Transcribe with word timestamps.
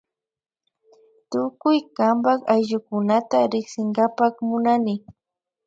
Tukuy 1.31 1.79
kanpak 1.97 2.39
ayllukunata 2.53 3.39
riksinkapak 3.51 4.35
munani 4.47 4.95